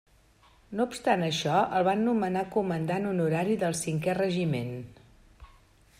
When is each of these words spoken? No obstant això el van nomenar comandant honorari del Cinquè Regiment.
No 0.77 0.87
obstant 0.91 1.25
això 1.27 1.59
el 1.81 1.85
van 1.89 2.01
nomenar 2.07 2.43
comandant 2.57 3.07
honorari 3.13 3.61
del 3.65 3.79
Cinquè 3.85 4.17
Regiment. 4.23 4.77